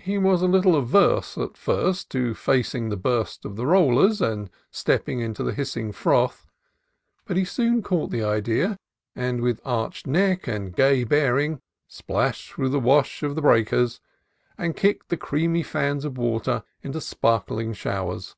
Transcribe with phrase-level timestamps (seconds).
[0.00, 4.48] He was a little averse at first to facing the burst of the rollers and
[4.70, 6.46] stepping into the hissing froth,
[7.24, 8.78] but he soon caught the idea,
[9.16, 11.58] and with arched neck and gay bearing
[11.88, 13.98] splashed through the wash of the break ers,
[14.56, 18.36] and kicked the creamy fans of water into spark ling showers.